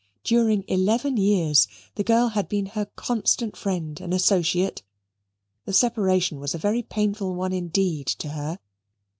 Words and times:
During 0.23 0.65
eleven 0.67 1.15
years 1.17 1.67
the 1.93 2.03
girl 2.03 2.29
had 2.29 2.49
been 2.49 2.65
her 2.65 2.87
constant 2.95 3.55
friend 3.55 4.01
and 4.01 4.15
associate. 4.15 4.81
The 5.65 5.73
separation 5.73 6.39
was 6.39 6.55
a 6.55 6.57
very 6.57 6.81
painful 6.81 7.35
one 7.35 7.53
indeed 7.53 8.07
to 8.07 8.29
her. 8.29 8.57